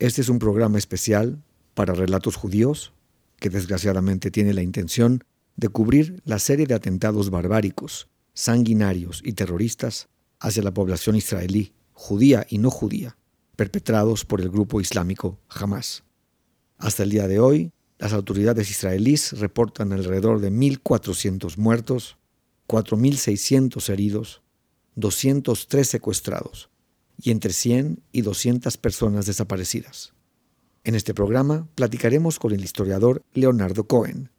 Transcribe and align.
Este 0.00 0.22
es 0.22 0.28
un 0.28 0.40
programa 0.40 0.76
especial 0.76 1.40
para 1.74 1.94
relatos 1.94 2.34
judíos 2.34 2.92
que 3.38 3.48
desgraciadamente 3.48 4.32
tiene 4.32 4.52
la 4.52 4.62
intención 4.62 5.22
de 5.54 5.68
cubrir 5.68 6.20
la 6.24 6.40
serie 6.40 6.66
de 6.66 6.74
atentados 6.74 7.30
barbáricos, 7.30 8.08
sanguinarios 8.32 9.22
y 9.24 9.34
terroristas 9.34 10.08
hacia 10.40 10.64
la 10.64 10.74
población 10.74 11.14
israelí, 11.14 11.74
judía 11.92 12.44
y 12.50 12.58
no 12.58 12.70
judía, 12.70 13.16
perpetrados 13.54 14.24
por 14.24 14.40
el 14.40 14.50
grupo 14.50 14.80
islámico 14.80 15.38
Hamas. 15.48 16.02
Hasta 16.76 17.04
el 17.04 17.10
día 17.10 17.28
de 17.28 17.38
hoy, 17.38 17.70
las 17.98 18.12
autoridades 18.12 18.70
israelíes 18.70 19.38
reportan 19.38 19.92
alrededor 19.92 20.40
de 20.40 20.50
1.400 20.50 21.56
muertos, 21.56 22.18
4.600 22.66 23.88
heridos, 23.90 24.42
203 24.96 25.88
secuestrados 25.88 26.68
y 27.20 27.30
entre 27.30 27.52
100 27.52 28.02
y 28.12 28.22
200 28.22 28.76
personas 28.76 29.26
desaparecidas. 29.26 30.14
En 30.84 30.94
este 30.94 31.14
programa 31.14 31.68
platicaremos 31.74 32.38
con 32.38 32.52
el 32.52 32.62
historiador 32.62 33.22
Leonardo 33.32 33.86
Cohen. 33.86 34.30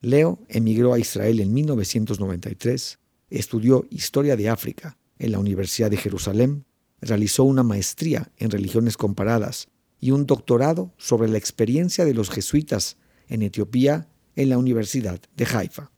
Leo 0.00 0.38
emigró 0.48 0.92
a 0.92 0.98
Israel 0.98 1.40
en 1.40 1.54
1993, 1.54 2.98
estudió 3.30 3.86
Historia 3.90 4.36
de 4.36 4.48
África 4.48 4.98
en 5.18 5.32
la 5.32 5.38
Universidad 5.38 5.90
de 5.90 5.96
Jerusalén, 5.96 6.66
realizó 7.00 7.44
una 7.44 7.62
maestría 7.62 8.30
en 8.36 8.50
religiones 8.50 8.96
comparadas 8.96 9.68
y 9.98 10.10
un 10.10 10.26
doctorado 10.26 10.92
sobre 10.98 11.28
la 11.28 11.38
experiencia 11.38 12.04
de 12.04 12.14
los 12.14 12.30
jesuitas 12.30 12.98
en 13.28 13.42
Etiopía 13.42 14.08
en 14.34 14.50
la 14.50 14.58
Universidad 14.58 15.20
de 15.34 15.46
Haifa. 15.46 15.90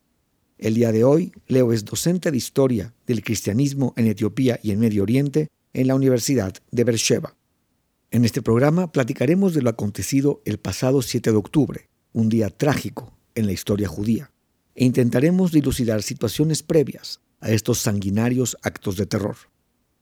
El 0.59 0.75
día 0.75 0.93
de 0.93 1.05
hoy, 1.05 1.33
Leo 1.47 1.73
es 1.73 1.85
docente 1.85 2.31
de 2.31 2.37
historia 2.37 2.95
del 3.07 3.23
cristianismo 3.23 3.95
en 3.97 4.07
Etiopía 4.07 4.59
y 4.63 4.71
en 4.71 4.81
Medio 4.81 5.03
Oriente 5.03 5.49
en 5.79 5.87
la 5.87 5.95
Universidad 5.95 6.55
de 6.73 6.83
Beersheba. 6.83 7.37
En 8.11 8.25
este 8.25 8.43
programa 8.43 8.91
platicaremos 8.91 9.55
de 9.55 9.63
lo 9.63 9.71
acontecido 9.71 10.43
el 10.45 10.59
pasado 10.59 11.03
7 11.03 11.31
de 11.31 11.37
octubre, 11.37 11.89
un 12.13 12.29
día 12.29 12.51
trágico 12.51 13.17
en 13.37 13.47
la 13.47 13.53
historia 13.53 13.87
judía, 13.87 14.33
e 14.75 14.85
intentaremos 14.85 15.53
dilucidar 15.53 16.03
situaciones 16.03 16.65
previas 16.65 17.21
a 17.39 17.53
estos 17.53 17.79
sanguinarios 17.79 18.57
actos 18.63 18.97
de 18.97 19.07
terror. 19.07 19.37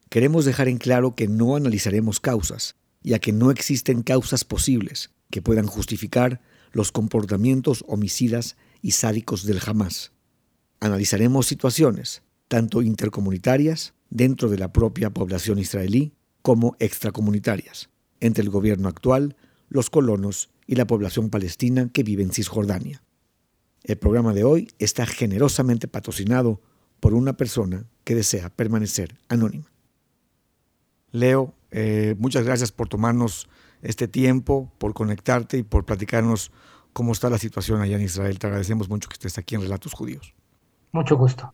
Queremos 0.08 0.46
dejar 0.46 0.68
en 0.68 0.78
claro 0.78 1.14
que 1.14 1.28
no 1.28 1.56
analizaremos 1.56 2.20
causas, 2.20 2.76
ya 3.02 3.18
que 3.18 3.32
no 3.32 3.50
existen 3.50 4.02
causas 4.02 4.44
posibles 4.44 5.10
que 5.30 5.42
puedan 5.42 5.66
justificar 5.66 6.40
los 6.72 6.90
comportamientos 6.90 7.84
homicidas 7.86 8.56
y 8.80 8.92
sádicos 8.92 9.44
del 9.44 9.60
Hamas. 9.66 10.12
Analizaremos 10.80 11.46
situaciones, 11.46 12.22
tanto 12.48 12.80
intercomunitarias, 12.80 13.92
dentro 14.10 14.48
de 14.48 14.58
la 14.58 14.72
propia 14.72 15.10
población 15.10 15.58
israelí, 15.58 16.12
como 16.42 16.76
extracomunitarias, 16.78 17.90
entre 18.20 18.42
el 18.42 18.50
gobierno 18.50 18.88
actual, 18.88 19.36
los 19.68 19.90
colonos 19.90 20.50
y 20.66 20.76
la 20.76 20.86
población 20.86 21.30
palestina 21.30 21.90
que 21.92 22.02
vive 22.02 22.22
en 22.22 22.32
Cisjordania. 22.32 23.02
El 23.82 23.98
programa 23.98 24.32
de 24.32 24.44
hoy 24.44 24.68
está 24.78 25.06
generosamente 25.06 25.88
patrocinado 25.88 26.60
por 27.00 27.14
una 27.14 27.36
persona 27.36 27.86
que 28.04 28.14
desea 28.14 28.50
permanecer 28.50 29.16
anónima. 29.28 29.70
Leo, 31.12 31.54
eh, 31.70 32.14
muchas 32.18 32.44
gracias 32.44 32.72
por 32.72 32.88
tomarnos 32.88 33.48
este 33.82 34.08
tiempo, 34.08 34.72
por 34.78 34.94
conectarte 34.94 35.58
y 35.58 35.62
por 35.62 35.84
platicarnos 35.84 36.50
cómo 36.92 37.12
está 37.12 37.30
la 37.30 37.38
situación 37.38 37.80
allá 37.80 37.96
en 37.96 38.02
Israel. 38.02 38.38
Te 38.38 38.46
agradecemos 38.46 38.88
mucho 38.88 39.08
que 39.08 39.14
estés 39.14 39.38
aquí 39.38 39.54
en 39.54 39.62
Relatos 39.62 39.92
Judíos. 39.92 40.34
Mucho 40.92 41.16
gusto. 41.16 41.52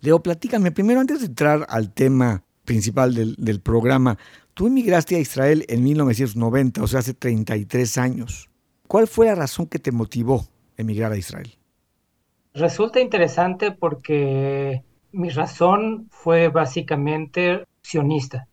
Leo, 0.00 0.22
platícame 0.22 0.72
primero, 0.72 1.00
antes 1.00 1.20
de 1.20 1.26
entrar 1.26 1.66
al 1.68 1.92
tema 1.92 2.44
principal 2.64 3.14
del, 3.14 3.60
programa, 3.60 4.18
tú 4.54 4.66
emigraste 4.66 5.16
a 5.16 5.20
Israel 5.20 5.64
en 5.68 5.82
1990, 5.82 6.82
o 6.82 6.86
sea, 6.86 7.00
hace 7.00 7.14
33 7.14 7.98
años. 7.98 8.50
¿Cuál 8.86 9.06
fue 9.06 9.26
la 9.26 9.34
razón 9.34 9.66
que 9.66 9.78
te 9.78 9.92
motivó 9.92 10.46
emigrar 10.76 11.12
a 11.12 11.16
Israel? 11.16 11.56
Resulta 12.52 13.00
interesante 13.00 13.70
porque 13.70 14.82
mi 15.12 15.30
razón 15.30 16.08
fue 16.10 16.48
básicamente 16.48 17.64
sionista, 17.82 18.48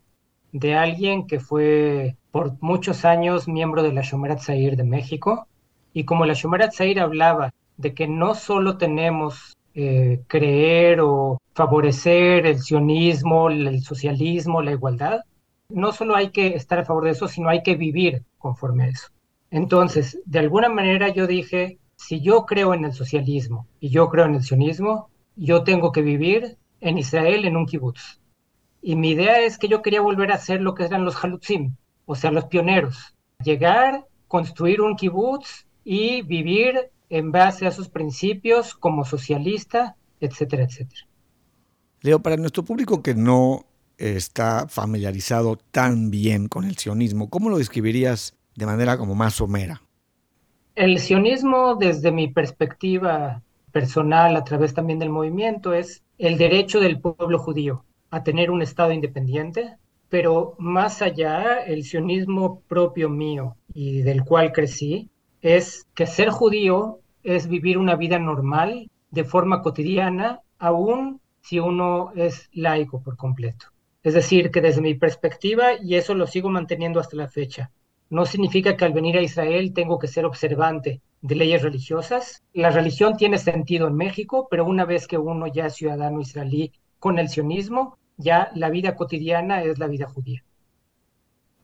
de 0.52 0.76
alguien 0.76 1.28
que 1.28 1.40
fue 1.40 2.16
por 2.32 2.58
muchos 2.62 3.06
años 3.06 3.48
miembro 3.48 3.84
de 3.84 3.94
la 3.94 4.02
Shomerat 4.02 4.40
Zair 4.40 4.76
de 4.76 4.84
México, 4.84 5.48
y 5.94 6.06
como 6.06 6.26
la 6.26 6.34
Shomerat 6.34 6.74
Zair 6.74 7.00
hablaba 7.00 7.54
de 7.78 7.94
que 7.94 8.08
no 8.08 8.36
solo 8.36 8.78
tenemos 8.78 9.53
eh, 9.76 10.22
creer 10.28 11.00
o 11.02 11.40
favorecer 11.54 12.46
el 12.46 12.60
sionismo, 12.60 13.50
el 13.50 13.82
socialismo, 13.82 14.62
la 14.62 14.72
igualdad, 14.72 15.22
no 15.70 15.92
solo 15.92 16.16
hay 16.16 16.30
que 16.30 16.56
estar 16.56 16.80
a 16.80 16.86
favor 16.86 17.06
de 17.06 17.12
eso, 17.12 17.28
sino 17.28 17.50
hay 17.50 17.64
que 17.64 17.76
vivir 17.76 18.24
conforme 18.38 18.86
a 18.86 18.88
eso. 18.90 19.08
Entonces, 19.50 20.20
de 20.26 20.40
alguna 20.40 20.70
manera 20.70 21.10
yo 21.10 21.28
dije, 21.28 21.80
si 21.96 22.22
yo 22.22 22.46
creo 22.46 22.74
en 22.74 22.86
el 22.86 22.94
socialismo 22.94 23.68
y 23.80 23.90
yo 23.90 24.10
creo 24.10 24.26
en 24.26 24.36
el 24.36 24.44
sionismo, 24.44 25.10
yo 25.36 25.64
tengo 25.64 25.92
que 25.92 26.02
vivir 26.02 26.58
en 26.82 26.98
Israel 26.98 27.46
en 27.46 27.58
un 27.58 27.66
kibutz. 27.66 28.20
Y 28.82 28.96
mi 28.96 29.12
idea 29.12 29.40
es 29.40 29.58
que 29.58 29.68
yo 29.68 29.82
quería 29.82 30.02
volver 30.02 30.32
a 30.32 30.36
hacer 30.36 30.62
lo 30.62 30.76
que 30.76 30.84
eran 30.84 31.06
los 31.06 31.16
halutzim, 31.24 31.76
o 32.06 32.16
sea, 32.16 32.32
los 32.32 32.46
pioneros. 32.46 33.16
Llegar, 33.44 34.06
construir 34.28 34.82
un 34.82 34.96
kibutz 34.96 35.66
y 35.84 36.22
vivir 36.24 36.90
en 37.14 37.32
base 37.32 37.68
a 37.68 37.72
sus 37.72 37.90
principios 37.90 38.74
como 38.74 39.06
socialista, 39.06 39.96
etcétera, 40.20 40.64
etcétera. 40.64 41.02
Leo, 42.02 42.20
para 42.24 42.38
nuestro 42.38 42.66
público 42.66 43.04
que 43.04 43.14
no 43.14 43.68
está 44.00 44.68
familiarizado 44.68 45.58
tan 45.70 46.10
bien 46.10 46.48
con 46.48 46.64
el 46.64 46.76
sionismo, 46.76 47.30
¿cómo 47.30 47.52
lo 47.52 47.60
describirías 47.60 48.36
de 48.56 48.66
manera 48.66 48.98
como 48.98 49.14
más 49.14 49.36
somera? 49.36 49.84
El 50.74 50.98
sionismo, 50.98 51.76
desde 51.76 52.12
mi 52.12 52.30
perspectiva 52.30 53.44
personal, 53.72 54.36
a 54.36 54.44
través 54.44 54.74
también 54.74 54.98
del 54.98 55.12
movimiento, 55.12 55.76
es 55.76 56.02
el 56.18 56.40
derecho 56.40 56.80
del 56.80 57.00
pueblo 57.00 57.38
judío 57.38 57.86
a 58.10 58.24
tener 58.24 58.50
un 58.50 58.64
Estado 58.64 58.92
independiente, 58.92 59.78
pero 60.10 60.56
más 60.58 61.04
allá, 61.04 61.60
el 61.60 61.84
sionismo 61.84 62.62
propio 62.62 63.08
mío 63.08 63.56
y 63.72 64.02
del 64.02 64.24
cual 64.24 64.52
crecí, 64.52 65.12
es 65.44 65.86
que 65.94 66.08
ser 66.08 66.30
judío 66.30 67.02
es 67.24 67.48
vivir 67.48 67.78
una 67.78 67.96
vida 67.96 68.20
normal 68.20 68.90
de 69.12 69.24
forma 69.24 69.62
cotidiana, 69.62 70.42
aún 70.60 71.22
si 71.42 71.60
uno 71.60 72.12
es 72.16 72.50
laico 72.54 73.02
por 73.02 73.18
completo. 73.18 73.68
Es 74.02 74.14
decir, 74.14 74.52
que 74.52 74.62
desde 74.62 74.82
mi 74.82 74.96
perspectiva, 74.96 75.74
y 75.82 75.96
eso 75.96 76.14
lo 76.14 76.28
sigo 76.28 76.50
manteniendo 76.50 77.00
hasta 77.00 77.16
la 77.16 77.28
fecha, 77.28 77.72
no 78.10 78.26
significa 78.26 78.76
que 78.76 78.86
al 78.86 78.94
venir 78.94 79.18
a 79.18 79.22
Israel 79.22 79.74
tengo 79.74 79.98
que 79.98 80.08
ser 80.08 80.26
observante 80.26 81.02
de 81.22 81.36
leyes 81.36 81.62
religiosas. 81.62 82.44
La 82.54 82.70
religión 82.70 83.16
tiene 83.18 83.38
sentido 83.38 83.88
en 83.88 83.96
México, 83.96 84.48
pero 84.52 84.66
una 84.66 84.86
vez 84.86 85.08
que 85.08 85.18
uno 85.18 85.48
ya 85.48 85.68
es 85.68 85.76
ciudadano 85.76 86.22
israelí 86.22 86.74
con 87.00 87.18
el 87.18 87.30
sionismo, 87.30 87.98
ya 88.18 88.52
la 88.56 88.70
vida 88.70 88.96
cotidiana 88.96 89.64
es 89.64 89.80
la 89.80 89.88
vida 89.88 90.08
judía. 90.08 90.44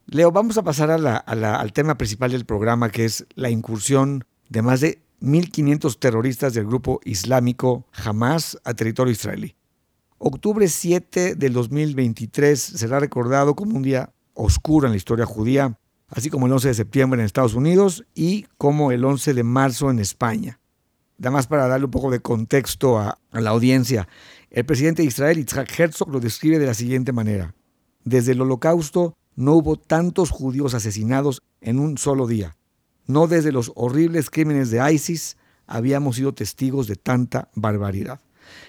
Leo, 0.08 0.32
vamos 0.32 0.58
a 0.58 0.64
pasar 0.64 0.90
al 0.90 1.74
tema 1.74 1.96
principal 1.96 2.32
del 2.32 2.46
programa, 2.46 2.90
que 2.90 3.06
es 3.06 3.28
la 3.36 3.50
incursión 3.50 4.24
de 4.48 4.62
más 4.62 4.82
de 4.82 5.00
1.500 5.22 6.00
terroristas 6.00 6.54
del 6.54 6.66
grupo 6.66 7.00
islámico 7.04 7.86
Hamas 7.94 8.58
a 8.64 8.74
territorio 8.74 9.12
israelí. 9.12 9.56
Octubre 10.18 10.68
7 10.68 11.36
del 11.36 11.54
2023 11.54 12.60
será 12.60 13.00
recordado 13.00 13.56
como 13.56 13.78
un 13.78 13.84
día 13.84 14.12
oscuro 14.34 14.88
en 14.88 14.92
la 14.92 14.98
historia 14.98 15.26
judía, 15.26 15.78
así 16.10 16.30
como 16.30 16.48
el 16.48 16.54
11 16.54 16.70
de 16.70 16.74
septiembre 16.74 17.22
en 17.22 17.26
Estados 17.26 17.54
Unidos 17.54 18.06
y 18.16 18.46
como 18.58 18.92
el 18.92 19.06
11 19.06 19.34
de 19.34 19.44
marzo 19.44 19.90
en 19.90 20.00
España. 20.00 20.60
Nada 21.18 21.32
más 21.32 21.48
para 21.48 21.68
darle 21.68 21.86
un 21.86 21.92
poco 21.92 22.12
de 22.12 22.22
contexto 22.22 22.98
a, 22.98 23.20
la 23.32 23.50
audiencia, 23.50 24.08
el 24.50 24.66
presidente 24.66 25.02
de 25.02 25.08
Israel, 25.10 25.38
Yitzhak 25.38 25.80
Herzog, 25.80 26.10
lo 26.10 26.20
describe 26.20 26.60
de 26.60 26.66
la 26.66 26.74
siguiente 26.74 27.12
manera. 27.12 27.54
Desde 28.04 28.32
el 28.32 28.42
holocausto 28.42 29.16
no 29.36 29.54
hubo 29.54 29.76
tantos 29.76 30.32
judíos 30.32 30.74
asesinados 30.74 31.42
en 31.62 31.80
un 31.80 31.98
solo 31.98 32.26
día. 32.26 32.58
No 33.10 33.26
desde 33.26 33.52
los 33.52 33.72
horribles 33.74 34.30
crímenes 34.30 34.70
de 34.70 34.94
ISIS 34.94 35.36
habíamos 35.66 36.18
sido 36.18 36.36
testigos 36.36 36.86
de 36.86 36.96
tanta 36.96 37.50
barbaridad. 37.56 38.22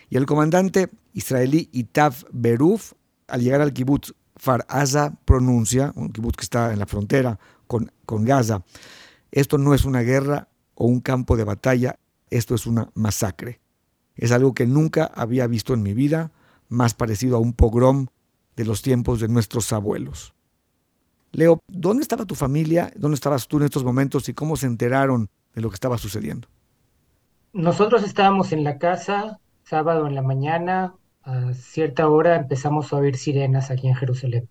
Y 0.09 0.17
el 0.17 0.25
comandante 0.25 0.89
israelí 1.13 1.69
Itaf 1.73 2.25
Beruf, 2.33 2.95
al 3.29 3.43
llegar 3.43 3.61
al 3.61 3.75
kibbutz 3.75 4.15
Far 4.37 4.65
Aza, 4.71 5.13
pronuncia, 5.27 5.93
un 5.95 6.11
kibbutz 6.11 6.39
que 6.39 6.45
está 6.45 6.73
en 6.73 6.79
la 6.79 6.87
frontera 6.87 7.39
con, 7.67 7.93
con 8.07 8.25
Gaza, 8.25 8.65
esto 9.31 9.59
no 9.59 9.75
es 9.75 9.85
una 9.85 10.01
guerra 10.01 10.49
o 10.75 10.87
un 10.87 11.01
campo 11.01 11.37
de 11.37 11.45
batalla, 11.45 11.99
esto 12.31 12.55
es 12.55 12.67
una 12.67 12.89
masacre. 12.95 13.61
Es 14.17 14.33
algo 14.33 14.55
que 14.55 14.65
nunca 14.65 15.05
había 15.05 15.47
visto 15.49 15.75
en 15.75 15.83
mi 15.83 15.93
vida, 15.93 16.33
más 16.71 16.95
parecido 16.95 17.37
a 17.37 17.41
un 17.41 17.53
pogrom 17.53 18.07
de 18.57 18.65
los 18.65 18.81
tiempos 18.81 19.21
de 19.21 19.29
nuestros 19.29 19.71
abuelos. 19.75 20.33
Leo, 21.33 21.61
¿dónde 21.69 22.03
estaba 22.03 22.25
tu 22.25 22.35
familia? 22.35 22.93
¿Dónde 22.97 23.15
estabas 23.15 23.47
tú 23.47 23.59
en 23.59 23.65
estos 23.65 23.85
momentos 23.85 24.29
y 24.29 24.35
cómo 24.35 24.57
se 24.57 24.67
enteraron 24.67 25.29
de 25.55 25.61
lo 25.61 25.71
que 25.71 25.75
estaba 25.75 25.99
sucediendo? 25.99 26.49
Nosotros 27.53 28.05
estábamos 28.05 28.53
en 28.53 28.65
la 28.65 28.79
casa, 28.79 29.41
sábado 29.65 30.07
en 30.07 30.15
la 30.15 30.23
mañana, 30.23 30.95
a 31.23 31.53
cierta 31.55 32.09
hora 32.09 32.37
empezamos 32.37 32.93
a 32.93 32.97
oír 32.97 33.17
sirenas 33.17 33.71
aquí 33.71 33.89
en 33.89 33.95
Jerusalén. 33.95 34.49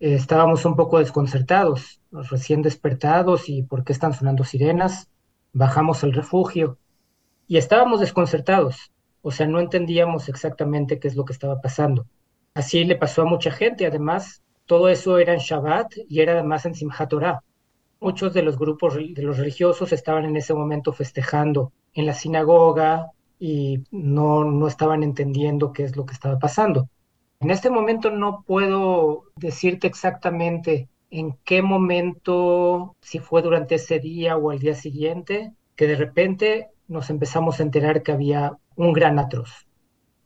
estábamos 0.00 0.64
un 0.64 0.76
poco 0.76 0.98
desconcertados, 0.98 2.00
recién 2.10 2.62
despertados 2.62 3.48
y 3.48 3.62
por 3.62 3.84
qué 3.84 3.92
están 3.92 4.12
sonando 4.14 4.44
sirenas. 4.44 5.08
Bajamos 5.52 6.04
al 6.04 6.12
refugio 6.12 6.78
y 7.48 7.56
estábamos 7.56 8.00
desconcertados, 8.00 8.92
o 9.22 9.30
sea, 9.30 9.46
no 9.46 9.60
entendíamos 9.60 10.28
exactamente 10.28 10.98
qué 11.00 11.08
es 11.08 11.16
lo 11.16 11.24
que 11.24 11.32
estaba 11.32 11.60
pasando. 11.60 12.06
Así 12.54 12.84
le 12.84 12.96
pasó 12.96 13.22
a 13.22 13.24
mucha 13.24 13.50
gente, 13.50 13.86
además, 13.86 14.42
todo 14.68 14.90
eso 14.90 15.18
era 15.18 15.32
en 15.32 15.40
Shabbat 15.40 15.94
y 16.08 16.20
era 16.20 16.34
además 16.34 16.66
en 16.66 16.74
Simchat 16.74 17.08
Torah. 17.08 17.42
Muchos 18.00 18.34
de 18.34 18.42
los 18.42 18.58
grupos 18.58 18.96
de 18.96 19.22
los 19.22 19.38
religiosos 19.38 19.92
estaban 19.92 20.26
en 20.26 20.36
ese 20.36 20.52
momento 20.52 20.92
festejando 20.92 21.72
en 21.94 22.04
la 22.04 22.12
sinagoga 22.12 23.10
y 23.40 23.82
no, 23.90 24.44
no 24.44 24.68
estaban 24.68 25.02
entendiendo 25.02 25.72
qué 25.72 25.84
es 25.84 25.96
lo 25.96 26.04
que 26.04 26.12
estaba 26.12 26.38
pasando. 26.38 26.90
En 27.40 27.50
este 27.50 27.70
momento 27.70 28.10
no 28.10 28.44
puedo 28.46 29.24
decirte 29.36 29.86
exactamente 29.86 30.90
en 31.10 31.38
qué 31.44 31.62
momento, 31.62 32.94
si 33.00 33.20
fue 33.20 33.40
durante 33.40 33.76
ese 33.76 34.00
día 34.00 34.36
o 34.36 34.50
al 34.50 34.58
día 34.58 34.74
siguiente, 34.74 35.54
que 35.76 35.86
de 35.86 35.96
repente 35.96 36.68
nos 36.88 37.08
empezamos 37.08 37.58
a 37.58 37.62
enterar 37.62 38.02
que 38.02 38.12
había 38.12 38.58
un 38.76 38.92
gran 38.92 39.18
atroz. 39.18 39.66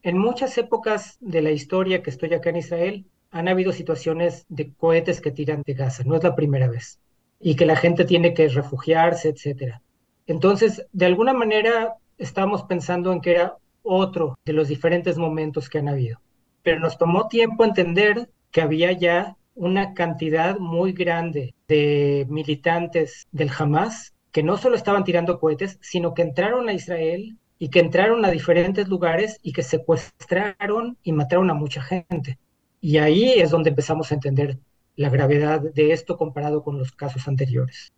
En 0.02 0.18
muchas 0.18 0.58
épocas 0.58 1.16
de 1.20 1.42
la 1.42 1.52
historia 1.52 2.02
que 2.02 2.10
estoy 2.10 2.34
acá 2.34 2.50
en 2.50 2.56
Israel, 2.56 3.06
han 3.32 3.48
habido 3.48 3.72
situaciones 3.72 4.44
de 4.48 4.72
cohetes 4.74 5.20
que 5.20 5.32
tiran 5.32 5.62
de 5.66 5.74
Gaza, 5.74 6.04
no 6.04 6.14
es 6.14 6.22
la 6.22 6.36
primera 6.36 6.68
vez, 6.68 7.00
y 7.40 7.56
que 7.56 7.66
la 7.66 7.76
gente 7.76 8.04
tiene 8.04 8.34
que 8.34 8.48
refugiarse, 8.48 9.30
etc. 9.30 9.80
Entonces, 10.26 10.86
de 10.92 11.06
alguna 11.06 11.32
manera, 11.32 11.96
estábamos 12.18 12.62
pensando 12.64 13.12
en 13.12 13.20
que 13.20 13.32
era 13.32 13.56
otro 13.82 14.38
de 14.44 14.52
los 14.52 14.68
diferentes 14.68 15.18
momentos 15.18 15.68
que 15.68 15.78
han 15.78 15.88
habido. 15.88 16.20
Pero 16.62 16.78
nos 16.78 16.98
tomó 16.98 17.26
tiempo 17.26 17.64
entender 17.64 18.30
que 18.52 18.60
había 18.60 18.92
ya 18.92 19.36
una 19.54 19.94
cantidad 19.94 20.58
muy 20.58 20.92
grande 20.92 21.54
de 21.66 22.26
militantes 22.28 23.26
del 23.32 23.50
Hamas 23.58 24.12
que 24.30 24.42
no 24.42 24.56
solo 24.56 24.76
estaban 24.76 25.04
tirando 25.04 25.38
cohetes, 25.38 25.78
sino 25.82 26.14
que 26.14 26.22
entraron 26.22 26.68
a 26.68 26.72
Israel 26.72 27.36
y 27.58 27.68
que 27.68 27.80
entraron 27.80 28.24
a 28.24 28.30
diferentes 28.30 28.88
lugares 28.88 29.38
y 29.42 29.52
que 29.52 29.62
secuestraron 29.62 30.96
y 31.02 31.12
mataron 31.12 31.50
a 31.50 31.54
mucha 31.54 31.82
gente. 31.82 32.38
Y 32.82 32.98
ahí 32.98 33.32
es 33.40 33.50
donde 33.50 33.70
empezamos 33.70 34.10
a 34.10 34.14
entender 34.14 34.58
la 34.96 35.08
gravedad 35.08 35.60
de 35.60 35.92
esto 35.92 36.18
comparado 36.18 36.64
con 36.64 36.78
los 36.78 36.90
casos 36.92 37.28
anteriores. 37.28 37.92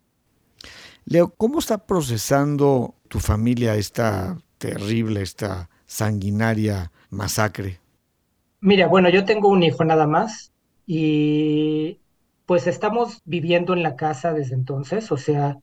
Leo, 1.05 1.33
¿cómo 1.35 1.59
está 1.59 1.85
procesando 1.85 2.93
tu 3.07 3.19
familia 3.19 3.75
esta 3.75 4.37
terrible, 4.59 5.23
esta 5.23 5.69
sanguinaria 5.87 6.91
masacre? 7.09 7.79
Mira, 8.61 8.87
bueno, 8.87 9.09
yo 9.09 9.25
tengo 9.25 9.49
un 9.49 9.63
hijo 9.63 9.83
nada 9.83 10.05
más 10.05 10.51
y 10.85 11.99
pues 12.45 12.67
estamos 12.67 13.21
viviendo 13.25 13.73
en 13.73 13.81
la 13.81 13.95
casa 13.95 14.33
desde 14.33 14.53
entonces, 14.53 15.11
o 15.11 15.17
sea, 15.17 15.57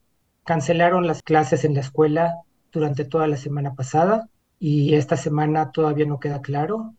cancelaron 0.44 1.06
las 1.06 1.22
clases 1.22 1.64
en 1.64 1.74
la 1.74 1.80
escuela 1.80 2.38
durante 2.72 3.04
toda 3.04 3.28
la 3.28 3.36
semana 3.36 3.74
pasada 3.74 4.28
y 4.58 4.94
esta 4.94 5.16
semana 5.16 5.70
todavía 5.70 6.06
no 6.06 6.18
queda 6.18 6.42
claro 6.42 6.94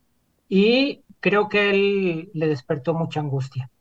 y 0.48 1.04
creo 1.24 1.48
que 1.48 1.70
él 1.70 2.32
le 2.34 2.48
despertó 2.50 2.94
mucha 2.94 3.22
angustia. 3.22 3.72